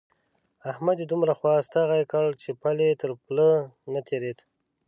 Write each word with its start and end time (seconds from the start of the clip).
احمد 0.71 0.97
يې 1.01 1.05
دومره 1.11 1.33
خوا 1.39 1.53
ستغی 1.67 2.03
کړ 2.11 2.25
چې 2.41 2.49
پل 2.61 2.77
يې 2.85 2.91
تر 3.01 3.11
پله 3.23 3.49
نه 3.93 4.01
تېرېد. 4.07 4.37